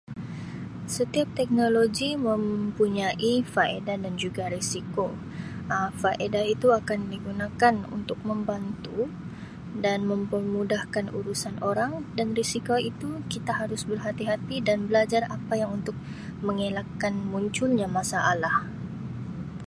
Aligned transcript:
Setiap 0.95 1.27
teknologi 1.39 2.09
mempunyai 2.27 3.33
faedah 3.53 3.93
dan 4.03 4.13
juga 4.23 4.43
risiko 4.55 5.07
Um 5.73 5.89
faedah 6.01 6.41
itu 6.53 6.67
akan 6.79 6.99
digunakan 7.13 7.75
untuk 7.97 8.17
membantu 8.29 8.99
dan 9.85 9.99
mempermudahkan 10.11 11.05
urusan 11.17 11.55
orang 11.69 11.93
dan 12.17 12.27
risiko 12.39 12.75
itu 12.89 13.09
kita 13.33 13.51
harus 13.61 13.81
berhati-hati 13.89 14.55
dan 14.67 14.79
belajar 14.89 15.21
apa 15.37 15.53
yang 15.61 15.71
untuk 15.77 15.93
mengelakkan 16.45 17.13
munculnya 17.31 17.85
masalah. 17.97 18.57